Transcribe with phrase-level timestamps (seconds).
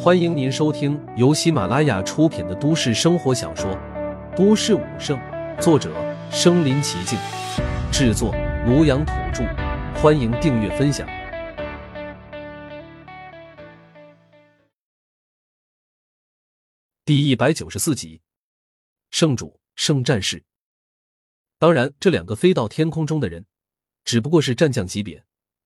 [0.00, 3.70] 欢迎您收听由喜马拉雅出品的都市生活小说
[4.36, 5.18] 《都市武圣》，
[5.60, 5.92] 作者：
[6.30, 7.18] 身临其境，
[7.92, 8.32] 制作：
[8.66, 9.44] 庐阳土著。
[10.00, 11.06] 欢迎订阅分享。
[17.04, 18.22] 第一百九十四集，
[19.10, 20.44] 圣主、圣战士。
[21.58, 23.44] 当然，这两个飞到天空中的人，
[24.04, 25.24] 只不过是战将级别，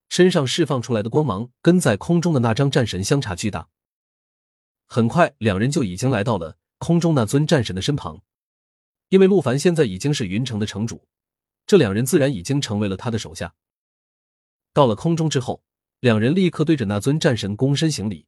[0.09, 3.69] 身上释放出来的光芒跟在空中的那张战神相差巨大。
[4.93, 8.21] 很快，两人就已经来到了空中那尊战神的身旁。
[9.09, 11.09] 因为陆凡现在已经是云城的城主，
[11.67, 13.55] 这两人自然已经成为了他的手下。
[14.75, 15.63] 到了空中之后，
[16.01, 18.27] 两人立刻对着那尊战神躬身行礼。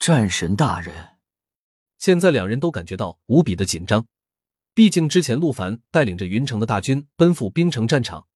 [0.00, 1.10] 战神大人，
[1.96, 4.04] 现在两人都感觉到无比的紧张，
[4.74, 8.26] 毕竟之前陆凡带领着云城的大军奔赴冰城战场，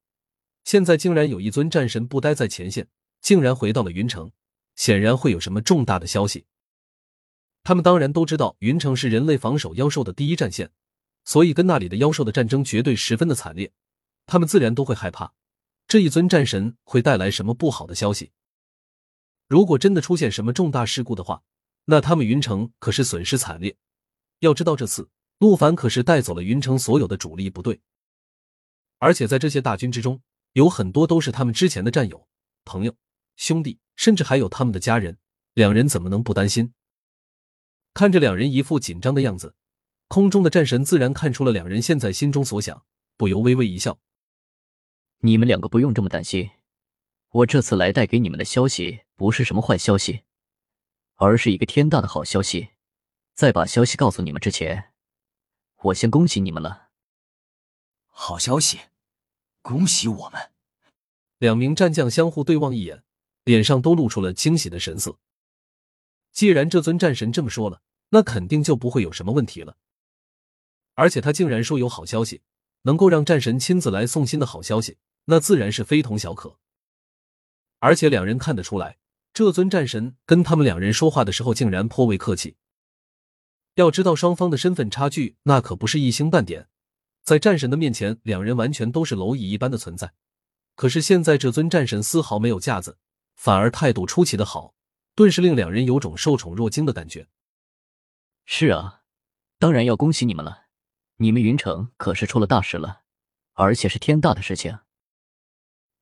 [0.63, 2.87] 现在竟然有一尊战神不待在前线，
[3.21, 4.31] 竟然回到了云城，
[4.77, 6.47] 显然会有什么重大的消息。
[7.71, 10.73] 他们当然都知道，云城是人类防守妖兽的第一战线，
[11.25, 13.71] 所以跟那里的妖兽的战争绝对十分的惨烈。
[14.27, 15.35] 他们自然都会害怕，
[15.87, 18.33] 这一尊战神会带来什么不好的消息。
[19.47, 21.45] 如果真的出现什么重大事故的话，
[21.85, 23.77] 那他们云城可是损失惨烈。
[24.41, 25.09] 要知道，这次
[25.39, 27.81] 陆凡可是带走了云城所有的主力部队，
[28.99, 30.21] 而且在这些大军之中，
[30.55, 32.27] 有很多都是他们之前的战友、
[32.65, 32.97] 朋友、
[33.37, 35.17] 兄弟，甚至还有他们的家人。
[35.55, 36.75] 两人怎么能不担心？
[37.93, 39.55] 看着两人一副紧张的样子，
[40.09, 42.85] 空中的战神自然看出了两人现在心中所想，
[43.17, 43.99] 不由微微一笑
[45.21, 46.51] ：“你们两个不用这么担心，
[47.31, 50.23] 我这次来带给你们的消息不是什么坏消息，
[51.17, 52.71] 而是一个天大的好消息。
[53.35, 54.93] 在把消息告诉你们之前，
[55.83, 56.89] 我先恭喜你们了。
[58.07, 58.81] 好消息，
[59.63, 60.51] 恭喜我们！”
[61.39, 63.03] 两名战将相互对望一眼，
[63.45, 65.19] 脸上都露出了惊喜的神色。
[66.33, 69.77] 既然这尊战神这么说了，那肯定就不会有什么问题了。
[70.95, 72.43] 而且他竟然说有好消息，
[72.83, 76.59] 能够让战神亲自来送信的好消息，那自然是非同小可。
[77.79, 78.99] 而且两人看得出来，
[79.33, 82.57] 这尊战神跟他们两人说话的时候，竟然颇为客气。
[83.77, 86.69] 要知道，双方的身份差距那可不是一星半点，
[87.23, 90.13] 在战神的面前，两人完全都是蝼蚁一般的存在。
[90.75, 92.99] 可是现在这尊战神丝毫没有架子，
[93.37, 94.75] 反而态度出奇的好。
[95.15, 97.29] 顿时令两人有种受宠若惊的感觉。
[98.45, 99.03] 是啊，
[99.59, 100.67] 当然要恭喜你们了，
[101.17, 103.03] 你们云城可是出了大事了，
[103.53, 104.81] 而且是天大的事情。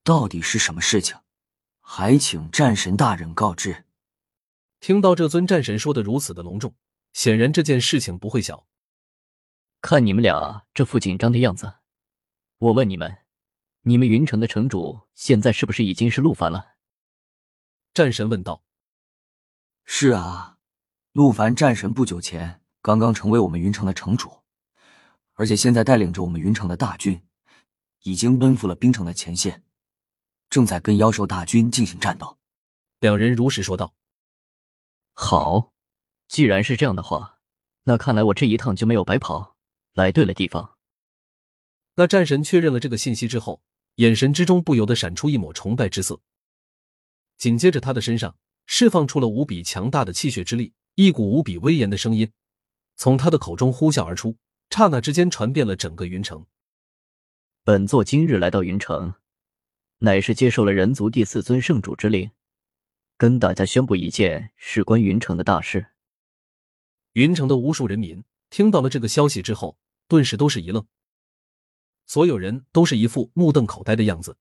[0.05, 1.19] 到底是什么事情？
[1.81, 3.87] 还请战神大人告知。
[4.81, 6.75] 听到这尊战神说的如此的隆重，
[7.13, 8.67] 显然这件事情不会小。
[9.81, 11.75] 看你们俩这副紧张的样子，
[12.59, 13.19] 我问你们，
[13.83, 16.77] 你们云城的城主现在是不是已经是陆凡了？
[17.93, 18.65] 战神问道。
[19.91, 20.59] 是啊，
[21.13, 24.43] 陆凡战神不久前刚刚成为我们云城的城主，
[25.33, 27.23] 而且现在带领着我们云城的大军，
[28.03, 29.65] 已经奔赴了冰城的前线，
[30.51, 32.39] 正在跟妖兽大军进行战斗。
[33.01, 33.95] 两人如实说道
[35.15, 35.73] ：“好，
[36.29, 37.39] 既然是这样的话，
[37.85, 39.57] 那看来我这一趟就没有白跑，
[39.95, 40.77] 来对了地方。”
[41.97, 43.63] 那战神确认了这个信息之后，
[43.95, 46.21] 眼神之中不由得闪出一抹崇拜之色，
[47.39, 48.37] 紧接着他的身上。
[48.71, 52.31] 释放出了无比强大的气血之力，一股无比威严的声音
[52.97, 54.37] 从他的口中呼啸而出，
[54.69, 56.45] 刹那之间传遍了整个云城。
[57.65, 59.15] 本座今日来到云城，
[60.01, 62.31] 乃是接受了人族第四尊圣主之令，
[63.17, 65.87] 跟大家宣布一件事关云城的大事。
[67.15, 69.79] 云城的无数人民听到了这个消息之后，
[70.09, 70.87] 顿时都是一愣，
[72.05, 74.37] 所有人都是一副目瞪口呆的样子，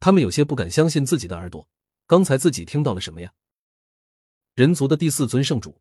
[0.00, 1.66] 他们有些不敢相信自己的耳朵。
[2.06, 3.32] 刚才自己听到了什么呀？
[4.54, 5.80] 人族的第四尊圣主。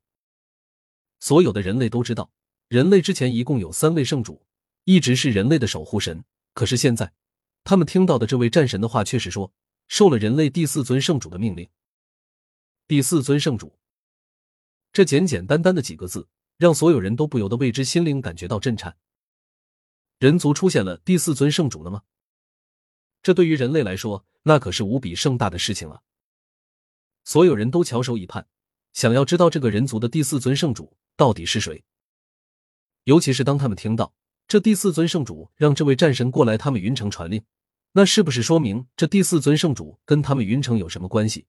[1.19, 2.31] 所有的人类都知道，
[2.67, 4.43] 人类之前一共有三位圣主，
[4.85, 6.25] 一直是人类的守护神。
[6.55, 7.13] 可是现在，
[7.63, 9.53] 他们听到的这位战神的话，却是说
[9.87, 11.69] 受了人类第四尊圣主的命令。
[12.87, 13.77] 第四尊圣主，
[14.91, 18.97] 这简简单单的几个字，让所有人都不由得为之心灵感觉到震颤。
[20.17, 22.01] 人族出现了第四尊圣主了吗？
[23.21, 26.01] 这对于人类来说，那可是无比盛大的事情了。
[27.25, 28.45] 所有人都翘首以盼，
[28.93, 31.83] 想要知道这个人族的第四尊圣主到底是谁。
[33.03, 34.13] 尤其是当他们听到
[34.47, 37.43] 这第四尊圣主让这位战神过来他们云城传令，
[37.93, 41.47] 那是不是说明这第四尊圣主跟他们云城有什么关系？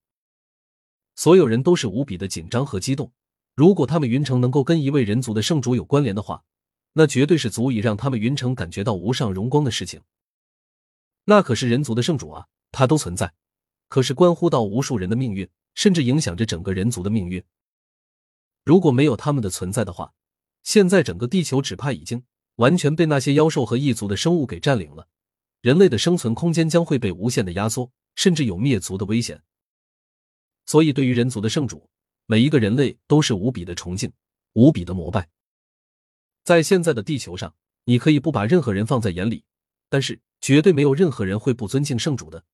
[1.15, 3.13] 所有人都是无比的紧张和激动。
[3.55, 6.43] 如果他们云城能够跟一位人族的圣主有关联的话，
[6.95, 10.01] 那绝对是足以让他们云城感觉到无上荣光的事情。
[11.25, 13.35] 那可是人族的圣主啊，他都存在，
[13.89, 15.49] 可是关乎到无数人的命运。
[15.77, 17.41] 甚至影响着整个人族的命运。
[18.65, 20.13] 如果没有他们的存在的话，
[20.65, 22.25] 现在整个地球只怕已经
[22.57, 25.07] 完全被那些妖兽和异族的生物给占领了，
[25.61, 29.41] 人类的生存空间将会被无限的压缩，甚至有灭族的危险。
[30.65, 31.89] 所以，对于人族的圣主，
[32.27, 34.13] 每一个人类都是无比的崇敬，
[34.55, 35.29] 无比的膜拜。
[36.43, 39.45] 在现在的地球上，你可以不把任何人放在眼里，
[39.89, 42.45] 但是绝对没有任何人会不尊敬圣主的。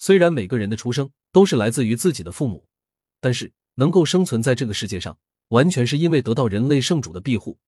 [0.00, 2.66] 虽然每个人的出生都是来自于自己的父母，
[3.20, 5.18] 但是能够生存在这个世界上，
[5.48, 7.58] 完全是因为得到人类圣主的庇护，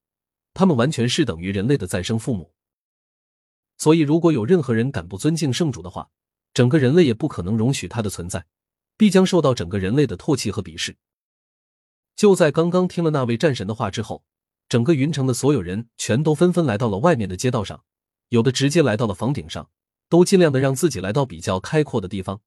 [0.51, 2.51] 他们完全是等于人类的再生父母。
[3.77, 6.09] 所以，如果有任何人敢不尊敬圣主的话，
[6.55, 8.47] 整个人类也不可能容许他的存在。
[8.97, 10.97] 必将受到整个人类的唾弃和鄙视。
[12.15, 14.23] 就在刚刚听了那位战神的话之后，
[14.69, 17.83] 整个云城的所有人全都纷纷来到了外面的街道上，
[18.29, 19.69] 有的直接来到了房顶上，
[20.13, 22.39] 都尽量的让自己来到比较开阔的地方，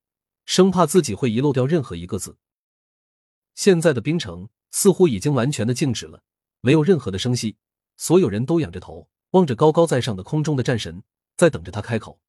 [0.45, 2.37] 生怕自己会遗漏掉任何一个字。
[3.55, 6.23] 现在的冰城似乎已经完全的静止了，
[6.61, 7.57] 没有任何的声息，
[7.97, 11.03] 所有人都仰着头望着高高在上的空中的战神，
[11.35, 12.21] 在等着他开口。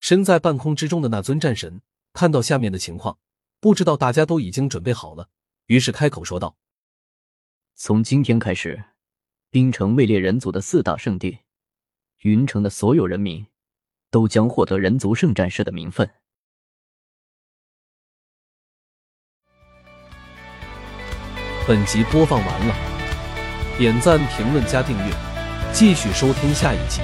[0.00, 1.80] 身在半空之中的那尊战神。
[2.12, 3.20] 看到下面的情况，
[3.60, 5.28] 不知道大家都已经准备好了，
[5.66, 6.56] 于是开口说道
[7.78, 8.86] ：“从今天开始，
[9.50, 11.38] 冰城位列人族的四大圣地，
[12.22, 13.46] 云城的所有人民
[14.16, 16.08] 都将获得人族圣战士的名分。”
[21.68, 22.74] 本集播放完了，
[23.76, 25.12] 点赞、评论、加订阅，
[25.70, 27.02] 继续收听下一集。